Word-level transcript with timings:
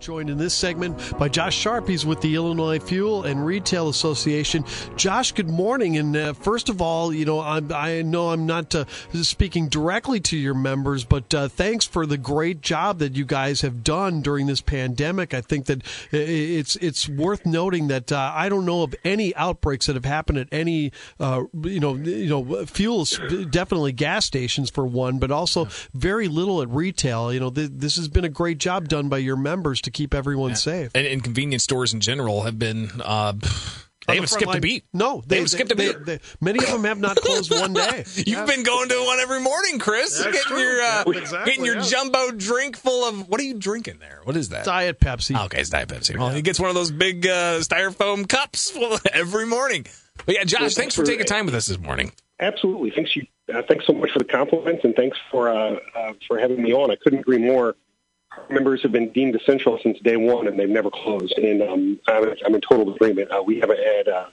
joined 0.00 0.30
in 0.30 0.38
this 0.38 0.54
segment 0.54 0.96
by 1.18 1.28
Josh 1.28 1.54
Sharp. 1.54 1.86
He's 1.86 2.06
with 2.06 2.22
the 2.22 2.34
Illinois 2.34 2.78
Fuel 2.78 3.24
and 3.24 3.44
Retail 3.44 3.90
Association. 3.90 4.64
Josh, 4.96 5.32
good 5.32 5.50
morning. 5.50 5.98
And 5.98 6.16
uh, 6.16 6.32
first 6.32 6.70
of 6.70 6.80
all, 6.80 7.12
you 7.12 7.26
know, 7.26 7.40
I'm, 7.40 7.70
i 7.70 8.00
know 8.00 8.30
I'm 8.30 8.46
not 8.46 8.74
uh, 8.74 8.86
speaking 9.12 9.68
directly 9.68 10.18
to 10.20 10.38
your 10.38 10.54
members, 10.54 11.04
but 11.04 11.34
uh, 11.34 11.48
thanks 11.48 11.84
for 11.84 12.06
the 12.06 12.16
great 12.16 12.62
job 12.62 12.98
that 13.00 13.14
you 13.14 13.26
guys 13.26 13.60
have 13.60 13.84
done 13.84 14.22
during 14.22 14.46
this 14.46 14.62
pandemic. 14.62 15.34
I 15.34 15.42
think 15.42 15.66
that 15.66 15.82
it's 16.10 16.76
it's 16.76 17.06
worth 17.06 17.44
noting 17.44 17.88
that 17.88 18.10
uh, 18.10 18.32
I 18.34 18.48
don't 18.48 18.64
know 18.64 18.82
of 18.82 18.94
any 19.04 19.36
outbreaks 19.36 19.84
that 19.86 19.96
have 19.96 20.06
happened 20.06 20.38
at 20.38 20.48
any, 20.50 20.92
uh, 21.18 21.44
you 21.62 21.80
know, 21.80 21.94
you 21.94 22.28
know, 22.28 22.64
fuels, 22.64 23.20
definitely 23.50 23.92
gas 23.92 24.24
stations 24.24 24.70
for 24.70 24.86
one, 24.86 25.18
but 25.18 25.30
also 25.30 25.68
very 25.92 26.26
little 26.26 26.62
at 26.62 26.70
retail. 26.70 27.30
You 27.34 27.40
know, 27.40 27.50
th- 27.50 27.70
this 27.74 27.96
has 27.96 28.08
been 28.08 28.24
a 28.24 28.30
great 28.30 28.56
job 28.56 28.88
done 28.88 29.10
by 29.10 29.18
your 29.18 29.36
members 29.36 29.82
to 29.82 29.89
keep 29.90 30.14
everyone 30.14 30.50
yeah. 30.50 30.56
safe. 30.56 30.90
And, 30.94 31.06
and, 31.06 31.22
convenience 31.22 31.64
stores 31.64 31.92
in 31.92 32.00
general 32.00 32.42
have 32.42 32.58
been. 32.58 32.90
Uh, 33.02 33.34
they 34.06 34.14
haven't 34.14 34.28
skipped 34.28 34.48
line. 34.48 34.58
a 34.58 34.60
beat. 34.60 34.84
No, 34.92 35.20
they, 35.20 35.26
they 35.26 35.36
haven't 35.36 35.48
skipped 35.48 35.72
a 35.72 35.76
beat. 35.76 36.04
They, 36.04 36.20
many 36.40 36.58
of 36.64 36.70
them 36.70 36.84
have 36.84 36.98
not 36.98 37.16
closed 37.16 37.50
one 37.54 37.74
day. 37.74 38.04
You've 38.16 38.26
yeah. 38.26 38.46
been 38.46 38.62
going 38.62 38.88
to 38.88 39.04
one 39.04 39.20
every 39.20 39.40
morning, 39.40 39.78
Chris. 39.78 40.18
That's 40.18 40.32
getting 40.32 40.42
true. 40.48 40.58
your 40.58 40.80
uh, 40.80 41.04
yeah, 41.06 41.18
exactly, 41.18 41.50
getting 41.50 41.64
your 41.64 41.76
yeah. 41.76 41.82
jumbo 41.82 42.30
drink 42.32 42.76
full 42.76 43.08
of 43.08 43.28
what 43.28 43.40
are 43.40 43.44
you 43.44 43.54
drinking 43.54 43.98
there? 44.00 44.20
What 44.24 44.36
is 44.36 44.48
that? 44.48 44.64
Diet 44.64 45.00
Pepsi. 45.00 45.36
Oh, 45.38 45.44
okay, 45.44 45.60
it's 45.60 45.70
Diet 45.70 45.88
Pepsi. 45.88 46.18
Well, 46.18 46.30
he 46.30 46.42
gets 46.42 46.58
one 46.58 46.70
of 46.70 46.74
those 46.74 46.90
big 46.90 47.26
uh, 47.26 47.60
styrofoam 47.60 48.28
cups 48.28 48.76
every 49.12 49.46
morning. 49.46 49.86
But 50.26 50.34
yeah, 50.34 50.44
Josh, 50.44 50.60
well, 50.60 50.70
thanks 50.70 50.94
for, 50.94 51.02
for 51.02 51.10
taking 51.10 51.26
time 51.26 51.46
with 51.46 51.54
us 51.54 51.66
this 51.66 51.78
morning. 51.78 52.12
Absolutely. 52.40 52.90
Thanks 52.90 53.14
you. 53.14 53.26
Uh, 53.52 53.62
thanks 53.68 53.86
so 53.86 53.92
much 53.92 54.10
for 54.12 54.20
the 54.20 54.24
compliments 54.24 54.84
and 54.84 54.94
thanks 54.94 55.18
for 55.30 55.50
uh, 55.50 55.76
uh, 55.94 56.12
for 56.26 56.38
having 56.38 56.62
me 56.62 56.72
on. 56.72 56.90
I 56.90 56.96
couldn't 56.96 57.20
agree 57.20 57.38
more 57.38 57.76
members 58.48 58.82
have 58.82 58.92
been 58.92 59.10
deemed 59.10 59.34
essential 59.34 59.78
since 59.82 59.98
day 60.00 60.16
one, 60.16 60.46
and 60.46 60.58
they've 60.58 60.68
never 60.68 60.90
closed. 60.90 61.36
And 61.38 61.62
um, 61.62 62.00
I'm, 62.08 62.34
I'm 62.44 62.54
in 62.54 62.60
total 62.60 62.94
agreement. 62.94 63.30
Uh, 63.30 63.42
we 63.44 63.60
haven't 63.60 63.78
had, 63.78 64.08
uh, 64.08 64.26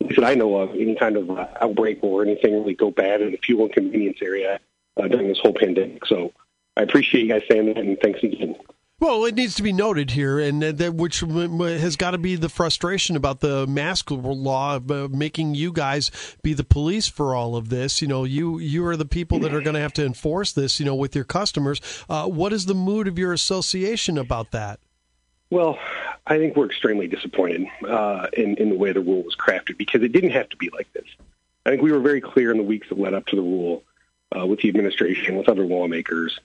that 0.00 0.24
I 0.24 0.34
know 0.34 0.56
of, 0.56 0.70
any 0.70 0.94
kind 0.94 1.16
of 1.16 1.30
uh, 1.30 1.46
outbreak 1.60 1.98
or 2.02 2.22
anything 2.22 2.54
really 2.54 2.74
go 2.74 2.90
bad 2.90 3.20
in 3.20 3.32
the 3.32 3.38
fuel 3.38 3.64
and 3.64 3.72
convenience 3.72 4.18
area 4.22 4.60
uh, 4.96 5.08
during 5.08 5.28
this 5.28 5.38
whole 5.38 5.54
pandemic. 5.54 6.06
So 6.06 6.32
I 6.76 6.82
appreciate 6.82 7.22
you 7.22 7.28
guys 7.28 7.42
saying 7.50 7.66
that, 7.66 7.78
and 7.78 7.98
thanks 8.00 8.22
again. 8.22 8.56
Well, 9.00 9.24
it 9.24 9.34
needs 9.34 9.54
to 9.54 9.62
be 9.62 9.72
noted 9.72 10.10
here, 10.10 10.38
and 10.38 10.62
that 10.62 10.94
which 10.94 11.20
has 11.20 11.96
got 11.96 12.10
to 12.10 12.18
be 12.18 12.36
the 12.36 12.50
frustration 12.50 13.16
about 13.16 13.40
the 13.40 13.66
mask 13.66 14.10
law 14.10 14.76
uh, 14.76 15.08
making 15.10 15.54
you 15.54 15.72
guys 15.72 16.10
be 16.42 16.52
the 16.52 16.64
police 16.64 17.08
for 17.08 17.34
all 17.34 17.56
of 17.56 17.70
this. 17.70 18.02
You 18.02 18.08
know, 18.08 18.24
you 18.24 18.58
you 18.58 18.86
are 18.86 18.98
the 18.98 19.06
people 19.06 19.38
that 19.38 19.54
are 19.54 19.62
going 19.62 19.72
to 19.72 19.80
have 19.80 19.94
to 19.94 20.04
enforce 20.04 20.52
this. 20.52 20.78
You 20.78 20.84
know, 20.84 20.94
with 20.94 21.14
your 21.14 21.24
customers. 21.24 21.80
Uh, 22.10 22.26
what 22.26 22.52
is 22.52 22.66
the 22.66 22.74
mood 22.74 23.08
of 23.08 23.18
your 23.18 23.32
association 23.32 24.18
about 24.18 24.50
that? 24.50 24.80
Well, 25.48 25.78
I 26.26 26.36
think 26.36 26.54
we're 26.54 26.66
extremely 26.66 27.08
disappointed 27.08 27.68
uh, 27.88 28.26
in 28.34 28.56
in 28.56 28.68
the 28.68 28.76
way 28.76 28.92
the 28.92 29.00
rule 29.00 29.22
was 29.22 29.34
crafted 29.34 29.78
because 29.78 30.02
it 30.02 30.12
didn't 30.12 30.30
have 30.30 30.50
to 30.50 30.58
be 30.58 30.68
like 30.74 30.92
this. 30.92 31.06
I 31.64 31.70
think 31.70 31.80
we 31.80 31.90
were 31.90 32.00
very 32.00 32.20
clear 32.20 32.50
in 32.50 32.58
the 32.58 32.64
weeks 32.64 32.90
that 32.90 32.98
led 33.00 33.14
up 33.14 33.24
to 33.28 33.36
the 33.36 33.42
rule 33.42 33.82
uh, 34.38 34.46
with 34.46 34.60
the 34.60 34.68
administration, 34.68 35.36
with 35.36 35.48
other 35.48 35.64
lawmakers 35.64 36.38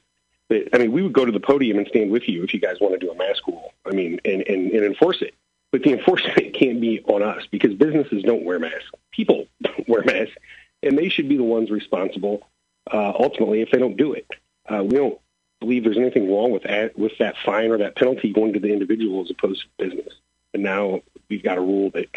I 0.51 0.77
mean, 0.77 0.91
we 0.91 1.01
would 1.01 1.13
go 1.13 1.25
to 1.25 1.31
the 1.31 1.39
podium 1.39 1.77
and 1.77 1.87
stand 1.87 2.11
with 2.11 2.27
you 2.29 2.43
if 2.43 2.53
you 2.53 2.59
guys 2.59 2.77
want 2.79 2.93
to 2.93 2.99
do 2.99 3.11
a 3.11 3.15
mask 3.15 3.47
rule. 3.47 3.73
I 3.85 3.91
mean, 3.91 4.19
and, 4.25 4.43
and, 4.47 4.71
and 4.71 4.85
enforce 4.85 5.21
it. 5.21 5.33
But 5.71 5.83
the 5.83 5.93
enforcement 5.97 6.53
can't 6.53 6.79
be 6.79 7.01
on 7.05 7.23
us 7.23 7.43
because 7.49 7.73
businesses 7.73 8.23
don't 8.23 8.43
wear 8.43 8.59
masks. 8.59 8.91
People 9.11 9.47
don't 9.61 9.87
wear 9.89 10.03
masks, 10.03 10.35
and 10.83 10.97
they 10.97 11.09
should 11.09 11.29
be 11.29 11.37
the 11.37 11.43
ones 11.43 11.71
responsible 11.71 12.47
uh, 12.91 13.13
ultimately 13.19 13.61
if 13.61 13.71
they 13.71 13.79
don't 13.79 13.97
do 13.97 14.13
it. 14.13 14.27
Uh, 14.67 14.83
we 14.83 14.97
don't 14.97 15.19
believe 15.59 15.83
there's 15.83 15.97
anything 15.97 16.31
wrong 16.31 16.51
with 16.51 16.63
that, 16.63 16.97
with 16.97 17.17
that 17.19 17.35
fine 17.43 17.71
or 17.71 17.77
that 17.79 17.95
penalty 17.95 18.31
going 18.31 18.53
to 18.53 18.59
the 18.59 18.71
individual 18.71 19.23
as 19.23 19.31
opposed 19.31 19.61
to 19.61 19.85
business. 19.85 20.13
And 20.53 20.63
now 20.63 21.01
we've 21.29 21.43
got 21.43 21.57
a 21.57 21.61
rule 21.61 21.89
that 21.91 22.07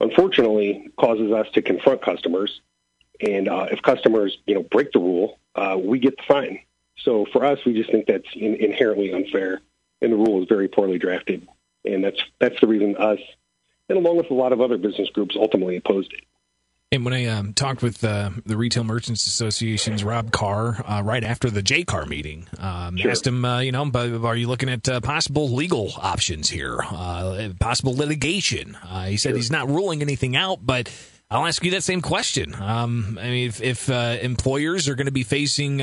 unfortunately 0.00 0.88
causes 0.96 1.32
us 1.32 1.46
to 1.54 1.62
confront 1.62 2.02
customers. 2.02 2.60
And 3.20 3.48
uh, 3.48 3.68
if 3.70 3.82
customers, 3.82 4.38
you 4.46 4.54
know, 4.54 4.62
break 4.62 4.92
the 4.92 4.98
rule, 4.98 5.38
uh, 5.54 5.78
we 5.82 5.98
get 5.98 6.16
the 6.16 6.22
fine. 6.26 6.60
So 6.98 7.26
for 7.32 7.44
us, 7.44 7.58
we 7.64 7.74
just 7.74 7.90
think 7.90 8.06
that's 8.06 8.28
in, 8.34 8.54
inherently 8.56 9.12
unfair, 9.12 9.60
and 10.00 10.12
the 10.12 10.16
rule 10.16 10.42
is 10.42 10.48
very 10.48 10.68
poorly 10.68 10.98
drafted, 10.98 11.48
and 11.84 12.04
that's 12.04 12.22
that's 12.38 12.60
the 12.60 12.66
reason 12.66 12.96
us, 12.96 13.20
and 13.88 13.98
along 13.98 14.16
with 14.16 14.30
a 14.30 14.34
lot 14.34 14.52
of 14.52 14.60
other 14.60 14.78
business 14.78 15.08
groups, 15.10 15.36
ultimately 15.36 15.76
opposed 15.76 16.12
it. 16.12 16.24
And 16.92 17.06
when 17.06 17.14
I 17.14 17.24
um, 17.24 17.54
talked 17.54 17.82
with 17.82 18.04
uh, 18.04 18.28
the 18.44 18.54
Retail 18.54 18.84
Merchants 18.84 19.26
Association's 19.26 20.04
Rob 20.04 20.30
Karr 20.30 20.84
uh, 20.86 21.02
right 21.02 21.24
after 21.24 21.48
the 21.48 21.62
JCAR 21.62 22.06
meeting, 22.06 22.46
um, 22.58 22.98
sure. 22.98 23.10
asked 23.10 23.26
him, 23.26 23.46
uh, 23.46 23.60
you 23.60 23.72
know, 23.72 23.90
are 23.94 24.36
you 24.36 24.46
looking 24.46 24.68
at 24.68 24.86
uh, 24.86 25.00
possible 25.00 25.48
legal 25.48 25.90
options 25.96 26.50
here, 26.50 26.78
uh, 26.82 27.48
possible 27.58 27.96
litigation? 27.96 28.76
Uh, 28.86 29.06
he 29.06 29.16
said 29.16 29.30
sure. 29.30 29.36
he's 29.38 29.50
not 29.50 29.70
ruling 29.70 30.02
anything 30.02 30.36
out, 30.36 30.58
but 30.60 30.94
I'll 31.30 31.46
ask 31.46 31.64
you 31.64 31.70
that 31.70 31.82
same 31.82 32.02
question. 32.02 32.54
Um, 32.54 33.18
I 33.18 33.30
mean, 33.30 33.48
if, 33.48 33.62
if 33.62 33.88
employers 33.88 34.86
are 34.86 34.94
going 34.94 35.06
to 35.06 35.12
be 35.12 35.24
facing 35.24 35.80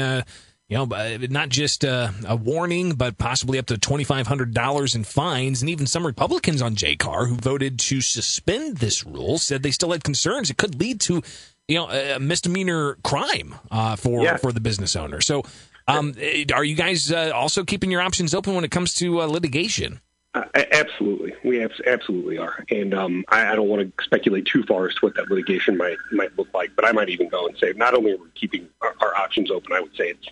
you 0.70 0.78
know, 0.78 0.84
uh, 0.96 1.18
not 1.30 1.50
just 1.50 1.84
a, 1.84 2.14
a, 2.28 2.36
warning, 2.36 2.94
but 2.94 3.18
possibly 3.18 3.58
up 3.58 3.66
to 3.66 3.74
$2,500 3.74 4.96
in 4.96 5.04
fines. 5.04 5.62
And 5.62 5.70
even 5.70 5.88
some 5.88 6.06
Republicans 6.06 6.62
on 6.62 6.76
JCAR 6.76 7.28
who 7.28 7.36
voted 7.36 7.80
to 7.80 8.02
suspend 8.02 8.78
this 8.78 9.04
rule 9.04 9.40
said 9.40 9.64
they 9.64 9.72
still 9.72 9.92
had 9.92 10.04
concerns. 10.04 10.52
It 10.52 10.58
could 10.58 10.80
lead 10.80 11.02
to, 11.02 11.24
you 11.68 11.76
know, 11.76 11.90
a 11.90 12.20
misdemeanor 12.20 12.98
crime 13.04 13.56
uh, 13.72 13.96
for, 13.96 14.24
yeah. 14.24 14.38
for 14.38 14.52
the 14.52 14.60
business 14.60 14.96
owner. 14.96 15.22
So, 15.22 15.44
um, 15.88 16.14
are 16.54 16.64
you 16.64 16.76
guys 16.76 17.12
uh, 17.12 17.32
also 17.34 17.64
keeping 17.64 17.90
your 17.90 18.02
options 18.02 18.36
open 18.36 18.54
when 18.54 18.64
it 18.64 18.70
comes 18.70 18.94
to 18.96 19.22
uh, 19.22 19.26
litigation? 19.26 20.00
Uh, 20.36 20.44
absolutely, 20.72 21.34
we 21.44 21.68
absolutely 21.88 22.38
are, 22.38 22.64
and 22.70 22.94
um, 22.94 23.26
I, 23.30 23.48
I, 23.52 23.56
don't 23.56 23.68
want 23.68 23.82
to 23.98 24.04
speculate 24.04 24.46
too 24.46 24.62
far 24.62 24.88
as 24.88 24.94
to 24.94 25.08
what 25.08 25.16
that 25.16 25.28
litigation 25.28 25.76
might 25.76 25.98
might 26.12 26.38
look 26.38 26.54
like. 26.54 26.70
But 26.76 26.86
I 26.86 26.92
might 26.92 27.10
even 27.10 27.30
go 27.30 27.48
and 27.48 27.58
say, 27.58 27.74
not 27.76 27.96
only 27.96 28.12
are 28.12 28.18
we 28.18 28.30
keeping 28.36 28.70
our, 28.82 28.94
our 29.02 29.16
options 29.16 29.50
open, 29.50 29.74
I 29.74 29.80
would 29.80 29.96
say 29.96 30.10
it's 30.10 30.28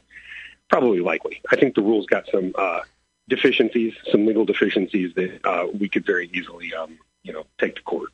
Probably 0.70 1.00
likely. 1.00 1.42
I 1.52 1.56
think 1.56 1.76
the 1.76 1.82
rules 1.82 2.06
got 2.06 2.28
some 2.32 2.54
uh, 2.58 2.82
deficiencies, 3.30 3.94
some 4.12 4.26
legal 4.26 4.46
deficiencies 4.46 5.14
that 5.16 5.40
uh, 5.46 5.68
we 5.68 5.90
could 5.90 6.06
very 6.06 6.30
easily, 6.34 6.74
um, 6.74 6.98
you 7.24 7.34
know, 7.34 7.46
take 7.58 7.76
to 7.76 7.82
court. 7.84 8.10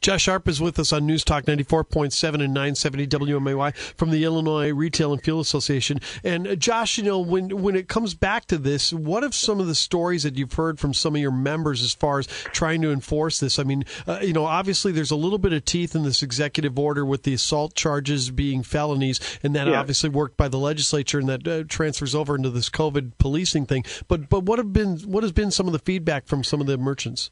Josh 0.00 0.22
Sharp 0.22 0.48
is 0.48 0.60
with 0.60 0.78
us 0.78 0.92
on 0.92 1.06
News 1.06 1.24
Talk 1.24 1.44
94.7 1.44 2.34
and 2.34 2.54
970 2.54 3.06
WMAY 3.06 3.74
from 3.96 4.10
the 4.10 4.24
Illinois 4.24 4.70
Retail 4.72 5.12
and 5.12 5.22
Fuel 5.22 5.40
Association. 5.40 6.00
And 6.24 6.46
uh, 6.46 6.56
Josh, 6.56 6.98
you 6.98 7.04
know, 7.04 7.18
when 7.18 7.62
when 7.62 7.76
it 7.76 7.88
comes 7.88 8.14
back 8.14 8.46
to 8.46 8.58
this, 8.58 8.92
what 8.92 9.22
have 9.22 9.34
some 9.34 9.60
of 9.60 9.66
the 9.66 9.74
stories 9.74 10.22
that 10.22 10.36
you've 10.36 10.52
heard 10.52 10.78
from 10.78 10.94
some 10.94 11.14
of 11.14 11.20
your 11.20 11.30
members 11.30 11.82
as 11.82 11.94
far 11.94 12.18
as 12.18 12.26
trying 12.26 12.82
to 12.82 12.92
enforce 12.92 13.40
this? 13.40 13.58
I 13.58 13.64
mean, 13.64 13.84
uh, 14.06 14.20
you 14.22 14.32
know, 14.32 14.44
obviously 14.44 14.92
there's 14.92 15.10
a 15.10 15.16
little 15.16 15.38
bit 15.38 15.52
of 15.52 15.64
teeth 15.64 15.94
in 15.94 16.02
this 16.02 16.22
executive 16.22 16.78
order 16.78 17.04
with 17.04 17.22
the 17.22 17.34
assault 17.34 17.74
charges 17.74 18.30
being 18.30 18.62
felonies, 18.62 19.20
and 19.42 19.54
that 19.54 19.66
yeah. 19.66 19.78
obviously 19.78 20.08
worked 20.08 20.36
by 20.36 20.48
the 20.48 20.58
legislature, 20.58 21.18
and 21.18 21.28
that 21.28 21.46
uh, 21.46 21.64
transfers 21.68 22.14
over 22.14 22.36
into 22.36 22.50
this 22.50 22.70
COVID 22.70 23.12
policing 23.18 23.66
thing. 23.66 23.84
But 24.06 24.28
but 24.28 24.44
what 24.44 24.58
have 24.58 24.72
been 24.72 24.98
what 24.98 25.22
has 25.22 25.32
been 25.32 25.50
some 25.50 25.66
of 25.66 25.72
the 25.72 25.78
feedback 25.78 26.26
from 26.26 26.44
some 26.44 26.60
of 26.60 26.66
the 26.66 26.78
merchants? 26.78 27.30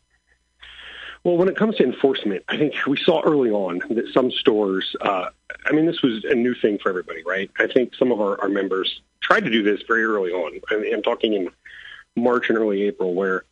Well, 1.26 1.36
when 1.36 1.48
it 1.48 1.56
comes 1.56 1.74
to 1.78 1.82
enforcement, 1.82 2.44
I 2.46 2.56
think 2.56 2.72
we 2.86 2.96
saw 2.96 3.20
early 3.22 3.50
on 3.50 3.80
that 3.90 4.12
some 4.14 4.30
stores, 4.30 4.94
uh, 5.00 5.30
I 5.64 5.72
mean, 5.72 5.84
this 5.84 6.00
was 6.00 6.24
a 6.24 6.36
new 6.36 6.54
thing 6.54 6.78
for 6.78 6.88
everybody, 6.88 7.24
right? 7.26 7.50
I 7.58 7.66
think 7.66 7.96
some 7.96 8.12
of 8.12 8.20
our, 8.20 8.40
our 8.40 8.48
members 8.48 9.00
tried 9.20 9.40
to 9.40 9.50
do 9.50 9.64
this 9.64 9.82
very 9.88 10.04
early 10.04 10.30
on. 10.30 10.60
I 10.70 10.76
mean, 10.76 10.94
I'm 10.94 11.02
talking 11.02 11.32
in 11.32 11.50
March 12.14 12.48
and 12.48 12.56
early 12.56 12.84
April, 12.84 13.12
where, 13.12 13.42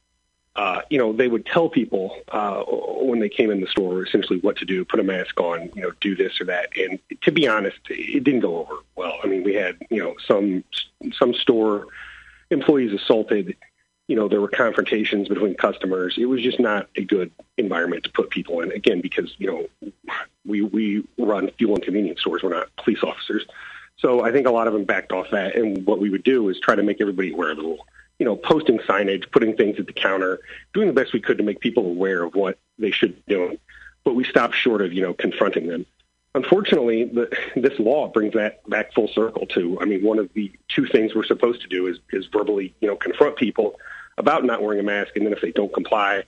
uh, 0.55 0.83
you 0.89 0.99
know, 0.99 1.13
they 1.13 1.27
would 1.27 1.47
tell 1.47 1.69
people 1.69 2.17
uh, 2.29 2.63
when 2.63 3.19
they 3.19 3.29
came 3.29 3.51
in 3.51 3.61
the 3.61 3.67
store 3.67 4.07
essentially 4.07 4.39
what 4.39 4.57
to 4.59 4.65
do, 4.65 4.85
put 4.85 5.01
a 5.01 5.03
mask 5.03 5.41
on, 5.41 5.69
you 5.75 5.83
know, 5.83 5.91
do 6.01 6.15
this 6.15 6.41
or 6.41 6.45
that. 6.45 6.69
And 6.77 7.01
to 7.23 7.33
be 7.33 7.49
honest, 7.49 7.79
it 7.91 8.23
didn't 8.23 8.43
go 8.43 8.59
over 8.59 8.75
well. 8.95 9.19
I 9.25 9.27
mean, 9.27 9.43
we 9.43 9.55
had, 9.55 9.79
you 9.91 10.01
know, 10.01 10.15
some 10.29 10.63
some 11.19 11.35
store 11.35 11.89
employees 12.51 12.93
assaulted 12.93 13.57
you 14.07 14.17
know, 14.17 14.29
there 14.29 14.41
were 14.41 14.49
confrontations 14.49 15.29
between 15.29 15.55
customers. 15.55 16.17
It 16.19 16.27
was 16.27 16.43
just 16.43 16.61
not 16.61 16.89
a 16.97 17.03
good 17.03 17.31
environment 17.57 18.05
to 18.05 18.11
put 18.11 18.31
people 18.31 18.61
in. 18.61 18.71
Again, 18.73 19.01
because 19.01 19.35
you 19.39 19.69
know, 19.83 19.93
we 20.47 20.63
we 20.63 21.05
run 21.19 21.51
fuel 21.59 21.75
and 21.75 21.83
convenience 21.83 22.21
stores. 22.21 22.43
We're 22.43 22.51
not 22.51 22.75
police 22.77 23.03
officers, 23.03 23.47
so 23.97 24.23
I 24.23 24.33
think 24.33 24.47
a 24.47 24.51
lot 24.51 24.67
of 24.67 24.73
them 24.73 24.85
backed 24.85 25.13
off 25.13 25.31
that. 25.31 25.57
And 25.57 25.87
what 25.87 26.01
we 26.01 26.11
would 26.11 26.25
do 26.25 26.49
is 26.49 26.61
try 26.61 26.75
to 26.75 26.83
make 26.83 27.01
everybody 27.01 27.33
aware 27.33 27.51
of 27.51 27.57
the 27.57 27.63
rule. 27.63 27.87
You 28.19 28.27
know, 28.27 28.37
posting 28.37 28.79
signage, 28.79 29.31
putting 29.33 29.57
things 29.57 29.79
at 29.81 29.87
the 29.87 29.93
counter, 29.93 30.39
doing 30.73 30.87
the 30.87 30.93
best 30.93 31.13
we 31.13 31.21
could 31.21 31.39
to 31.39 31.45
make 31.45 31.61
people 31.61 31.87
aware 31.87 32.23
of 32.23 32.35
what 32.35 32.59
they 32.79 32.91
should 32.91 33.17
be 33.25 33.35
doing. 33.35 33.59
But 34.05 34.15
we 34.15 34.25
stopped 34.25 34.55
short 34.55 34.83
of 34.83 34.93
you 34.93 35.03
know 35.03 35.15
confronting 35.15 35.67
them. 35.67 35.87
Unfortunately, 36.35 37.05
the, 37.05 37.37
this 37.57 37.79
law 37.79 38.09
brings 38.09 38.35
that 38.35 38.69
back 38.69 38.93
full 38.93 39.09
circle 39.09 39.47
to. 39.47 39.79
I 39.81 39.85
mean, 39.85 40.03
one 40.03 40.19
of 40.19 40.33
the 40.35 40.53
two 40.69 40.87
things 40.87 41.15
we're 41.15 41.25
supposed 41.25 41.63
to 41.63 41.69
do 41.69 41.87
is 41.87 41.99
is 42.13 42.27
verbally 42.27 42.75
you 42.81 42.89
know 42.89 42.97
confront 42.97 43.37
people 43.37 43.79
about 44.19 44.45
not 44.45 44.63
wearing 44.63 44.81
a 44.81 44.83
mask, 44.83 45.17
and 45.17 45.27
then 45.27 45.33
if 45.33 45.41
they 45.41 45.53
don't 45.53 45.73
comply, 45.73 46.25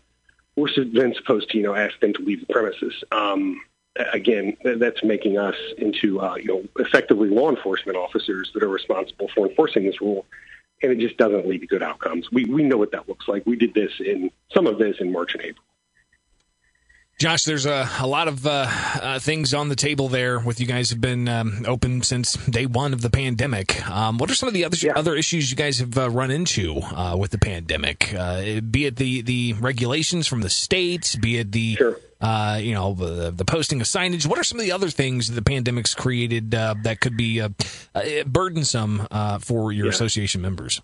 we're 0.56 0.68
then 0.74 1.14
supposed 1.14 1.50
to, 1.50 1.58
you 1.58 1.62
know, 1.62 1.74
ask 1.74 1.98
them 2.00 2.12
to 2.14 2.22
leave 2.22 2.40
the 2.40 2.52
premises. 2.52 3.04
Um, 3.12 3.60
again, 4.12 4.56
that's 4.64 5.04
making 5.04 5.38
us 5.38 5.54
into, 5.78 6.20
uh, 6.20 6.34
you 6.36 6.46
know, 6.46 6.64
effectively 6.78 7.28
law 7.28 7.50
enforcement 7.50 7.96
officers 7.96 8.50
that 8.54 8.62
are 8.62 8.68
responsible 8.68 9.28
for 9.34 9.48
enforcing 9.48 9.84
this 9.86 10.00
rule. 10.00 10.24
and 10.82 10.92
it 10.92 10.98
just 10.98 11.16
doesn't 11.16 11.46
lead 11.46 11.60
to 11.60 11.66
good 11.66 11.82
outcomes. 11.82 12.30
We 12.30 12.44
we 12.44 12.62
know 12.62 12.76
what 12.76 12.92
that 12.92 13.08
looks 13.08 13.28
like. 13.28 13.46
We 13.46 13.56
did 13.56 13.74
this 13.74 13.92
in 14.00 14.30
some 14.52 14.66
of 14.66 14.78
this 14.78 14.96
in 15.00 15.12
March 15.12 15.34
and 15.34 15.42
April. 15.42 15.64
Josh, 17.18 17.44
there's 17.44 17.64
a, 17.64 17.88
a 17.98 18.06
lot 18.06 18.28
of 18.28 18.46
uh, 18.46 18.66
uh, 18.68 19.18
things 19.18 19.54
on 19.54 19.70
the 19.70 19.76
table 19.76 20.08
there 20.08 20.38
with 20.38 20.60
you 20.60 20.66
guys 20.66 20.90
have 20.90 21.00
been 21.00 21.28
um, 21.30 21.64
open 21.66 22.02
since 22.02 22.34
day 22.34 22.66
one 22.66 22.92
of 22.92 23.00
the 23.00 23.08
pandemic. 23.08 23.88
Um, 23.88 24.18
what 24.18 24.30
are 24.30 24.34
some 24.34 24.48
of 24.48 24.52
the 24.52 24.66
other 24.66 24.76
yeah. 24.76 24.92
other 24.94 25.16
issues 25.16 25.50
you 25.50 25.56
guys 25.56 25.78
have 25.78 25.96
uh, 25.96 26.10
run 26.10 26.30
into 26.30 26.78
uh, 26.78 27.16
with 27.18 27.30
the 27.30 27.38
pandemic? 27.38 28.12
Uh, 28.12 28.60
be 28.60 28.84
it 28.84 28.96
the, 28.96 29.22
the 29.22 29.54
regulations 29.54 30.26
from 30.26 30.42
the 30.42 30.50
states, 30.50 31.16
be 31.16 31.38
it 31.38 31.52
the 31.52 31.76
sure. 31.76 31.98
Uh, 32.20 32.58
you 32.60 32.74
know 32.74 32.92
the, 32.92 33.30
the, 33.30 33.46
posting 33.46 33.80
of 33.80 33.86
signage. 33.86 34.26
What 34.26 34.38
are 34.38 34.44
some 34.44 34.58
of 34.58 34.66
the 34.66 34.72
other 34.72 34.90
things 34.90 35.30
the 35.30 35.40
pandemic's 35.40 35.94
created 35.94 36.50
that 36.50 36.98
could 37.00 37.16
be 37.16 37.42
burdensome 38.26 39.06
for 39.40 39.72
your 39.72 39.86
yeah. 39.86 39.90
association 39.90 40.42
members? 40.42 40.82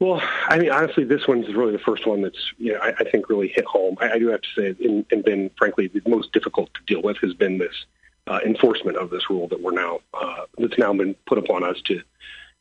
Well, 0.00 0.20
I 0.48 0.58
mean, 0.58 0.70
honestly, 0.70 1.04
this 1.04 1.26
one's 1.26 1.52
really 1.54 1.72
the 1.72 1.78
first 1.78 2.06
one 2.06 2.22
that's, 2.22 2.52
you 2.58 2.72
know, 2.72 2.80
I, 2.80 2.94
I 2.98 3.04
think 3.10 3.28
really 3.28 3.48
hit 3.48 3.64
home. 3.64 3.96
I, 4.00 4.12
I 4.12 4.18
do 4.18 4.28
have 4.28 4.40
to 4.42 4.48
say, 4.56 4.74
and, 4.84 5.06
and 5.10 5.24
been, 5.24 5.50
frankly, 5.56 5.86
the 5.86 6.02
most 6.06 6.32
difficult 6.32 6.74
to 6.74 6.80
deal 6.86 7.00
with 7.00 7.16
has 7.18 7.32
been 7.32 7.58
this 7.58 7.86
uh, 8.26 8.40
enforcement 8.44 8.96
of 8.96 9.10
this 9.10 9.30
rule 9.30 9.48
that 9.48 9.60
we're 9.60 9.72
now, 9.72 10.00
uh, 10.12 10.46
that's 10.58 10.78
now 10.78 10.92
been 10.92 11.14
put 11.26 11.38
upon 11.38 11.62
us 11.62 11.80
to, 11.82 12.02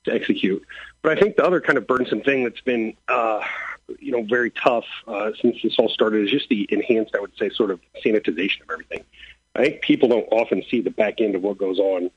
to 0.06 0.14
execute. 0.14 0.64
But 1.02 1.18
I 1.18 1.20
think 1.20 1.36
the 1.36 1.46
other 1.46 1.60
kind 1.60 1.78
of 1.78 1.88
burdensome 1.88 2.22
thing 2.22 2.44
that's 2.44 2.62
been, 2.62 2.96
uh, 3.08 3.42
you 4.00 4.12
know, 4.12 4.24
very 4.24 4.52
tough 4.52 4.86
uh, 5.08 5.32
since 5.42 5.58
this 5.64 5.76
all 5.80 5.90
started 5.90 6.26
is 6.26 6.32
just 6.32 6.50
the 6.50 6.68
enhanced, 6.70 7.16
I 7.16 7.20
would 7.20 7.36
say, 7.38 7.50
sort 7.50 7.72
of 7.72 7.82
sanitization 8.06 8.62
of 8.62 8.70
everything. 8.72 9.04
I 9.56 9.64
think 9.64 9.82
people 9.82 10.08
don't 10.08 10.28
often 10.32 10.64
see 10.70 10.82
the 10.82 10.92
back 10.92 11.20
end 11.20 11.36
of 11.36 11.42
what 11.42 11.58
goes 11.58 11.80
on 11.80 12.12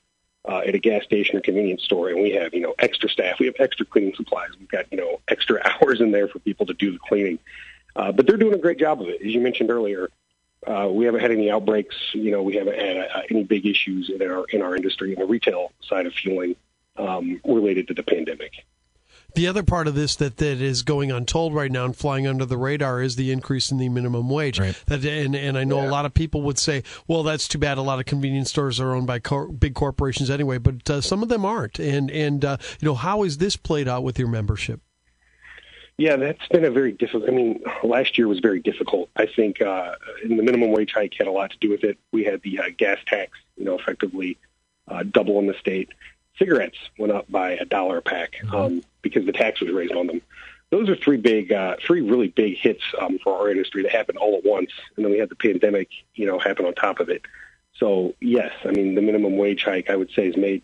uh, 0.48 0.58
at 0.58 0.74
a 0.74 0.78
gas 0.78 1.04
station 1.04 1.36
or 1.36 1.40
convenience 1.40 1.82
store, 1.82 2.08
and 2.08 2.20
we 2.22 2.30
have 2.32 2.54
you 2.54 2.60
know 2.60 2.74
extra 2.78 3.08
staff, 3.08 3.38
we 3.38 3.46
have 3.46 3.56
extra 3.58 3.84
cleaning 3.84 4.14
supplies, 4.14 4.50
we've 4.58 4.68
got 4.68 4.90
you 4.90 4.98
know 4.98 5.20
extra 5.28 5.60
hours 5.82 6.00
in 6.00 6.10
there 6.10 6.28
for 6.28 6.38
people 6.40 6.66
to 6.66 6.74
do 6.74 6.92
the 6.92 6.98
cleaning. 6.98 7.38
Uh, 7.94 8.12
but 8.12 8.26
they're 8.26 8.36
doing 8.36 8.54
a 8.54 8.58
great 8.58 8.78
job 8.78 9.00
of 9.00 9.08
it, 9.08 9.20
as 9.22 9.32
you 9.32 9.40
mentioned 9.40 9.70
earlier. 9.70 10.10
Uh, 10.66 10.88
we 10.90 11.04
haven't 11.04 11.20
had 11.20 11.30
any 11.30 11.50
outbreaks. 11.50 11.96
You 12.12 12.30
know, 12.30 12.42
we 12.42 12.56
haven't 12.56 12.78
had 12.78 12.96
uh, 12.96 13.22
any 13.30 13.44
big 13.44 13.66
issues 13.66 14.10
in 14.10 14.22
our 14.22 14.44
in 14.46 14.62
our 14.62 14.74
industry 14.74 15.12
in 15.12 15.18
the 15.18 15.26
retail 15.26 15.72
side 15.80 16.06
of 16.06 16.12
fueling 16.12 16.56
um, 16.96 17.40
related 17.44 17.88
to 17.88 17.94
the 17.94 18.02
pandemic. 18.02 18.64
The 19.36 19.48
other 19.48 19.62
part 19.62 19.86
of 19.86 19.94
this 19.94 20.16
that, 20.16 20.38
that 20.38 20.62
is 20.62 20.82
going 20.82 21.12
untold 21.12 21.54
right 21.54 21.70
now 21.70 21.84
and 21.84 21.94
flying 21.94 22.26
under 22.26 22.46
the 22.46 22.56
radar 22.56 23.02
is 23.02 23.16
the 23.16 23.30
increase 23.30 23.70
in 23.70 23.76
the 23.76 23.90
minimum 23.90 24.30
wage. 24.30 24.58
Right. 24.58 24.74
That, 24.86 25.04
and, 25.04 25.36
and 25.36 25.58
I 25.58 25.64
know 25.64 25.82
yeah. 25.82 25.90
a 25.90 25.90
lot 25.90 26.06
of 26.06 26.14
people 26.14 26.40
would 26.42 26.58
say, 26.58 26.82
well, 27.06 27.22
that's 27.22 27.46
too 27.46 27.58
bad. 27.58 27.76
A 27.76 27.82
lot 27.82 27.98
of 27.98 28.06
convenience 28.06 28.48
stores 28.48 28.80
are 28.80 28.94
owned 28.94 29.06
by 29.06 29.18
cor- 29.18 29.48
big 29.48 29.74
corporations 29.74 30.30
anyway, 30.30 30.56
but 30.56 30.88
uh, 30.88 31.00
some 31.02 31.22
of 31.22 31.28
them 31.28 31.44
aren't. 31.44 31.78
And, 31.78 32.10
and 32.10 32.46
uh, 32.46 32.56
you 32.80 32.86
know, 32.86 32.94
how 32.94 33.24
is 33.24 33.36
this 33.36 33.56
played 33.56 33.88
out 33.88 34.02
with 34.02 34.18
your 34.18 34.28
membership? 34.28 34.80
Yeah, 35.98 36.16
that's 36.16 36.48
been 36.48 36.64
a 36.64 36.70
very 36.70 36.92
difficult. 36.92 37.28
I 37.28 37.32
mean, 37.32 37.62
last 37.84 38.16
year 38.16 38.28
was 38.28 38.40
very 38.40 38.60
difficult. 38.60 39.10
I 39.16 39.26
think 39.26 39.60
uh, 39.60 39.96
the 40.26 40.42
minimum 40.42 40.70
wage 40.72 40.94
hike 40.94 41.12
had 41.12 41.26
a 41.26 41.30
lot 41.30 41.50
to 41.50 41.58
do 41.58 41.68
with 41.68 41.84
it. 41.84 41.98
We 42.10 42.24
had 42.24 42.40
the 42.40 42.60
uh, 42.60 42.64
gas 42.74 43.00
tax, 43.06 43.32
you 43.58 43.66
know, 43.66 43.78
effectively 43.78 44.38
uh, 44.88 45.02
double 45.02 45.38
in 45.40 45.46
the 45.46 45.54
state. 45.60 45.90
Cigarettes 46.38 46.78
went 46.98 47.12
up 47.12 47.30
by 47.30 47.52
a 47.52 47.64
dollar 47.66 47.98
a 47.98 48.02
pack. 48.02 48.36
Mm-hmm. 48.42 48.54
Um, 48.54 48.82
because 49.08 49.26
the 49.26 49.32
tax 49.32 49.60
was 49.60 49.70
raised 49.72 49.94
on 49.94 50.06
them. 50.06 50.22
Those 50.70 50.88
are 50.88 50.96
three 50.96 51.16
big, 51.16 51.52
uh, 51.52 51.76
three 51.80 52.00
really 52.00 52.28
big 52.28 52.56
hits 52.56 52.82
um, 53.00 53.18
for 53.22 53.38
our 53.38 53.50
industry 53.50 53.82
that 53.82 53.92
happened 53.92 54.18
all 54.18 54.36
at 54.36 54.44
once, 54.44 54.72
and 54.96 55.04
then 55.04 55.12
we 55.12 55.18
had 55.18 55.28
the 55.28 55.36
pandemic, 55.36 55.88
you 56.14 56.26
know, 56.26 56.38
happen 56.38 56.66
on 56.66 56.74
top 56.74 56.98
of 56.98 57.08
it. 57.08 57.22
So 57.78 58.14
yes, 58.20 58.52
I 58.64 58.70
mean 58.70 58.94
the 58.94 59.02
minimum 59.02 59.36
wage 59.36 59.64
hike 59.64 59.90
I 59.90 59.96
would 59.96 60.10
say 60.10 60.26
has 60.26 60.36
made 60.36 60.62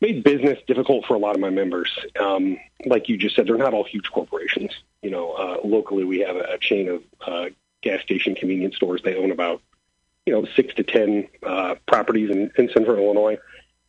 made 0.00 0.22
business 0.22 0.58
difficult 0.66 1.06
for 1.06 1.14
a 1.14 1.18
lot 1.18 1.34
of 1.34 1.40
my 1.40 1.50
members. 1.50 1.90
Um, 2.20 2.58
like 2.84 3.08
you 3.08 3.16
just 3.16 3.34
said, 3.34 3.46
they're 3.46 3.56
not 3.56 3.74
all 3.74 3.84
huge 3.84 4.10
corporations. 4.10 4.70
You 5.02 5.10
know, 5.10 5.32
uh, 5.32 5.56
locally 5.64 6.04
we 6.04 6.20
have 6.20 6.36
a, 6.36 6.54
a 6.54 6.58
chain 6.58 6.88
of 6.88 7.02
uh, 7.26 7.46
gas 7.82 8.02
station 8.02 8.34
convenience 8.34 8.76
stores. 8.76 9.02
They 9.02 9.16
own 9.16 9.30
about 9.30 9.62
you 10.26 10.32
know 10.34 10.46
six 10.54 10.74
to 10.74 10.82
ten 10.82 11.28
uh, 11.42 11.76
properties 11.86 12.30
in, 12.30 12.50
in 12.58 12.68
central 12.68 12.96
Illinois 12.96 13.38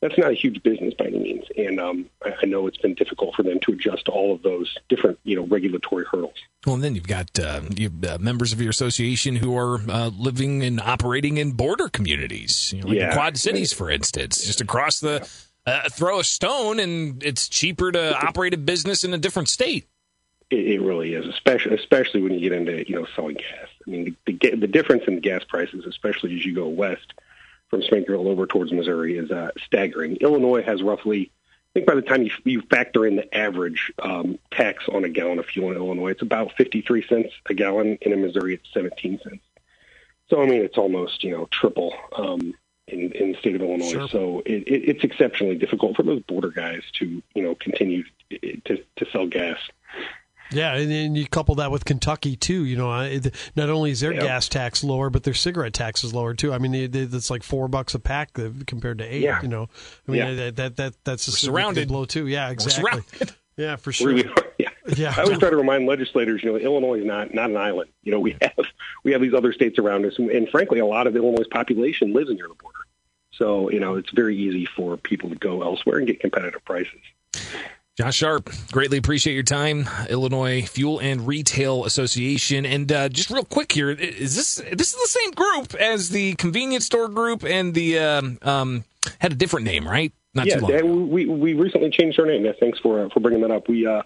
that's 0.01 0.17
not 0.17 0.31
a 0.31 0.35
huge 0.35 0.61
business 0.61 0.93
by 0.93 1.05
any 1.05 1.17
means, 1.17 1.45
and 1.57 1.79
um, 1.79 2.09
I, 2.23 2.33
I, 2.43 2.45
know 2.45 2.67
it's 2.67 2.77
been 2.77 2.93
difficult 2.93 3.33
for 3.35 3.41
them 3.41 3.59
to 3.61 3.71
adjust 3.71 4.05
to 4.05 4.11
all 4.11 4.33
of 4.33 4.43
those 4.43 4.75
different, 4.89 5.17
you 5.23 5.35
know, 5.35 5.43
regulatory 5.43 6.05
hurdles. 6.05 6.35
Well, 6.65 6.75
and 6.75 6.83
then 6.83 6.93
you've 6.93 7.07
got 7.07 7.39
uh, 7.39 7.61
you 7.75 7.91
uh, 8.07 8.19
members 8.19 8.53
of 8.53 8.61
your 8.61 8.69
association 8.69 9.35
who 9.35 9.57
are 9.57 9.79
uh, 9.89 10.11
living 10.15 10.63
and 10.63 10.79
operating 10.79 11.37
in 11.37 11.53
border 11.53 11.89
communities, 11.89 12.73
you 12.73 12.81
know, 12.81 12.89
like 12.89 12.97
yeah. 12.97 13.09
the 13.09 13.15
Quad 13.15 13.37
Cities, 13.37 13.73
for 13.73 13.89
instance, 13.89 14.43
just 14.45 14.61
across 14.61 14.99
the. 14.99 15.27
Uh, 15.65 15.89
throw 15.89 16.21
a 16.21 16.23
stone, 16.23 16.79
and 16.79 17.21
it's 17.21 17.49
cheaper 17.49 17.91
to 17.91 18.17
operate 18.25 18.53
a 18.53 18.57
business 18.57 19.03
in 19.03 19.13
a 19.13 19.17
different 19.17 19.49
state. 19.49 19.85
It, 20.49 20.65
it 20.65 20.81
really 20.81 21.13
is, 21.13 21.25
especially 21.27 21.75
especially 21.75 22.21
when 22.21 22.33
you 22.33 22.39
get 22.39 22.53
into 22.53 22.87
you 22.87 22.95
know 22.95 23.05
selling 23.13 23.35
gas. 23.35 23.67
I 23.85 23.89
mean, 23.89 24.15
the, 24.25 24.33
the, 24.33 24.55
the 24.55 24.67
difference 24.67 25.03
in 25.07 25.19
gas 25.19 25.43
prices, 25.43 25.85
especially 25.85 26.37
as 26.37 26.45
you 26.45 26.55
go 26.55 26.69
west 26.69 27.13
from 27.69 27.81
Springfield 27.81 28.27
over 28.27 28.45
towards 28.45 28.71
Missouri 28.71 29.17
is 29.17 29.31
uh, 29.31 29.51
staggering. 29.65 30.17
Illinois 30.17 30.63
has 30.63 30.81
roughly, 30.81 31.31
I 31.71 31.73
think 31.73 31.85
by 31.85 31.95
the 31.95 32.01
time 32.01 32.23
you, 32.23 32.31
you 32.43 32.61
factor 32.61 33.05
in 33.05 33.15
the 33.15 33.35
average 33.35 33.91
um, 34.01 34.39
tax 34.51 34.85
on 34.87 35.03
a 35.03 35.09
gallon 35.09 35.39
of 35.39 35.45
fuel 35.45 35.71
in 35.71 35.77
Illinois, 35.77 36.11
it's 36.11 36.21
about 36.21 36.53
53 36.57 37.05
cents 37.07 37.33
a 37.49 37.53
gallon. 37.53 37.97
And 38.01 38.13
in 38.13 38.21
Missouri, 38.21 38.55
it's 38.55 38.67
17 38.73 39.19
cents. 39.23 39.43
So, 40.29 40.41
I 40.41 40.45
mean, 40.45 40.61
it's 40.61 40.77
almost, 40.77 41.23
you 41.23 41.31
know, 41.31 41.47
triple 41.51 41.93
um, 42.15 42.53
in, 42.87 43.11
in 43.11 43.31
the 43.31 43.37
state 43.39 43.55
of 43.55 43.61
Illinois. 43.61 43.91
Sure. 43.91 44.07
So 44.09 44.41
it, 44.45 44.63
it, 44.67 44.89
it's 44.89 45.03
exceptionally 45.03 45.55
difficult 45.55 45.95
for 45.95 46.03
those 46.03 46.21
border 46.23 46.49
guys 46.49 46.83
to, 46.99 47.21
you 47.33 47.43
know, 47.43 47.55
continue 47.55 48.03
to, 48.29 48.77
to 48.95 49.05
sell 49.11 49.27
gas. 49.27 49.59
Yeah, 50.51 50.75
and 50.75 50.89
then 50.89 51.15
you 51.15 51.27
couple 51.27 51.55
that 51.55 51.71
with 51.71 51.85
Kentucky 51.85 52.35
too. 52.35 52.65
You 52.65 52.77
know, 52.77 53.19
not 53.55 53.69
only 53.69 53.91
is 53.91 53.99
their 53.99 54.13
yep. 54.13 54.23
gas 54.23 54.49
tax 54.49 54.83
lower, 54.83 55.09
but 55.09 55.23
their 55.23 55.33
cigarette 55.33 55.73
tax 55.73 56.03
is 56.03 56.13
lower 56.13 56.33
too. 56.33 56.53
I 56.53 56.57
mean, 56.57 56.73
it's 56.73 57.29
like 57.29 57.43
four 57.43 57.67
bucks 57.67 57.95
a 57.95 57.99
pack 57.99 58.33
compared 58.65 58.99
to 58.99 59.05
eight. 59.05 59.21
Yeah. 59.21 59.41
You 59.41 59.47
know, 59.47 59.69
I 60.07 60.11
mean 60.11 60.19
yeah. 60.19 60.33
that, 60.33 60.55
that 60.55 60.75
that 60.77 60.93
that's 61.03 61.27
a 61.27 61.31
surrounded 61.31 61.87
blow 61.87 62.05
too. 62.05 62.27
Yeah, 62.27 62.49
exactly. 62.49 63.03
Yeah, 63.57 63.75
for 63.75 63.91
sure. 63.91 64.09
Really 64.09 64.29
yeah. 64.59 64.69
yeah. 64.95 65.13
I 65.17 65.23
always 65.23 65.39
try 65.39 65.49
to 65.49 65.57
remind 65.57 65.87
legislators, 65.87 66.43
you 66.43 66.51
know, 66.51 66.57
Illinois 66.57 66.99
is 66.99 67.05
not 67.05 67.33
not 67.33 67.49
an 67.49 67.57
island. 67.57 67.89
You 68.03 68.11
know, 68.11 68.19
we 68.19 68.37
have 68.39 68.65
we 69.03 69.11
have 69.11 69.21
these 69.21 69.33
other 69.33 69.51
states 69.51 69.79
around 69.79 70.05
us, 70.05 70.17
and, 70.19 70.29
and 70.29 70.47
frankly, 70.47 70.79
a 70.79 70.85
lot 70.85 71.07
of 71.07 71.15
Illinois' 71.15 71.47
population 71.49 72.13
lives 72.13 72.29
near 72.29 72.47
the 72.47 72.53
border. 72.53 72.77
So, 73.31 73.69
you 73.69 73.79
know, 73.79 73.95
it's 73.95 74.11
very 74.11 74.35
easy 74.35 74.65
for 74.65 74.97
people 74.97 75.29
to 75.29 75.35
go 75.35 75.61
elsewhere 75.61 75.97
and 75.97 76.07
get 76.07 76.19
competitive 76.19 76.63
prices. 76.65 77.01
Josh 77.97 78.17
Sharp, 78.17 78.51
greatly 78.71 78.99
appreciate 78.99 79.33
your 79.33 79.41
time. 79.41 79.89
Illinois 80.07 80.61
Fuel 80.67 80.99
and 80.99 81.25
Retail 81.25 81.83
Association, 81.83 82.63
and 82.63 82.91
uh, 82.91 83.09
just 83.09 83.31
real 83.31 83.43
quick 83.43 83.71
here, 83.71 83.89
is 83.89 84.35
this 84.35 84.55
this 84.71 84.93
is 84.93 85.01
the 85.01 85.19
same 85.19 85.31
group 85.31 85.73
as 85.73 86.09
the 86.09 86.35
convenience 86.35 86.85
store 86.85 87.09
group 87.09 87.43
and 87.43 87.73
the 87.73 87.97
um, 87.97 88.37
um, 88.43 88.83
had 89.17 89.31
a 89.31 89.35
different 89.35 89.65
name, 89.65 89.87
right? 89.87 90.13
Not 90.35 90.45
yeah, 90.45 90.59
too 90.59 90.67
long. 90.67 91.09
we 91.09 91.25
we 91.25 91.55
recently 91.55 91.89
changed 91.89 92.19
our 92.19 92.27
name. 92.27 92.45
Yeah, 92.45 92.51
thanks 92.59 92.77
for 92.77 93.05
uh, 93.05 93.09
for 93.09 93.19
bringing 93.19 93.41
that 93.41 93.49
up. 93.49 93.67
We 93.67 93.87
uh, 93.87 94.03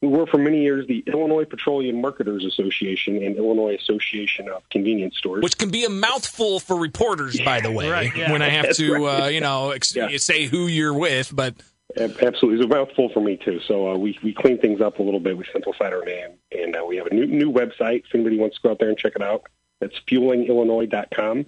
we 0.00 0.08
were 0.08 0.26
for 0.26 0.38
many 0.38 0.62
years 0.62 0.86
the 0.86 1.04
Illinois 1.06 1.44
Petroleum 1.44 2.00
Marketers 2.00 2.46
Association 2.46 3.22
and 3.22 3.36
Illinois 3.36 3.74
Association 3.74 4.48
of 4.48 4.66
Convenience 4.70 5.18
Stores, 5.18 5.42
which 5.42 5.58
can 5.58 5.70
be 5.70 5.84
a 5.84 5.90
mouthful 5.90 6.60
for 6.60 6.78
reporters, 6.78 7.38
by 7.42 7.60
the 7.60 7.70
way. 7.70 7.90
right, 7.90 8.16
yeah. 8.16 8.32
When 8.32 8.40
I 8.40 8.48
have 8.48 8.70
to, 8.76 8.94
right. 8.94 9.24
uh, 9.24 9.26
you 9.26 9.42
know, 9.42 9.72
ex- 9.72 9.94
yeah. 9.94 10.08
say 10.16 10.46
who 10.46 10.66
you're 10.66 10.94
with, 10.94 11.30
but 11.36 11.56
Absolutely, 11.96 12.56
it's 12.56 12.64
a 12.64 12.68
mouthful 12.68 13.08
for 13.10 13.20
me 13.20 13.36
too. 13.36 13.60
So 13.68 13.92
uh, 13.92 13.96
we 13.96 14.18
we 14.22 14.32
cleaned 14.32 14.60
things 14.60 14.80
up 14.80 14.98
a 14.98 15.02
little 15.02 15.20
bit. 15.20 15.36
We 15.36 15.44
simplified 15.52 15.92
our 15.92 16.04
name, 16.04 16.30
and 16.50 16.74
uh, 16.74 16.84
we 16.86 16.96
have 16.96 17.06
a 17.06 17.14
new 17.14 17.26
new 17.26 17.52
website. 17.52 18.04
If 18.06 18.14
anybody 18.14 18.38
wants 18.38 18.56
to 18.56 18.62
go 18.62 18.70
out 18.70 18.78
there 18.80 18.88
and 18.88 18.98
check 18.98 19.12
it 19.14 19.22
out, 19.22 19.44
that's 19.80 19.94
fuelingillinois.com. 20.08 21.46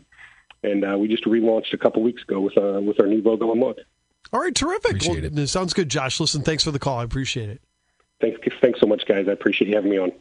And 0.63 0.85
uh, 0.85 0.97
we 0.99 1.09
just 1.09 1.25
relaunched 1.25 1.73
a 1.73 1.79
couple 1.79 2.03
weeks 2.03 2.23
ago 2.23 2.41
with 2.41 2.57
uh, 2.57 2.81
with 2.81 3.01
our 3.01 3.07
new 3.07 3.23
logo 3.23 3.51
and 3.51 3.61
look. 3.61 3.79
All 4.33 4.41
right, 4.41 4.55
terrific. 4.55 5.03
Well, 5.03 5.39
it. 5.39 5.47
Sounds 5.49 5.73
good, 5.73 5.89
Josh. 5.89 6.21
Listen, 6.21 6.43
thanks 6.43 6.65
for 6.65 6.71
the 6.71 6.79
call. 6.79 6.99
I 6.99 7.05
appreciate 7.05 7.49
it. 7.49 7.61
Thanks, 8.21 8.41
thanks 8.61 8.81
so 8.81 8.87
much, 8.87 9.07
guys. 9.07 9.29
I 9.29 9.33
appreciate 9.33 9.69
you 9.69 9.75
having 9.75 9.91
me 9.91 9.99
on. 9.99 10.13